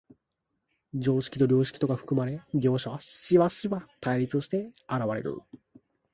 [0.95, 5.37] 常識と良識とが含まれ、両者はしばしば対立して現れる。